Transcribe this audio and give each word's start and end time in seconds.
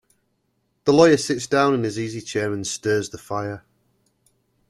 The 0.85 0.93
lawyer 0.93 1.15
sits 1.15 1.45
down 1.45 1.75
in 1.75 1.83
his 1.83 1.99
easy-chair 1.99 2.51
and 2.53 2.65
stirs 2.65 3.09
the 3.09 3.19
fire. 3.19 3.63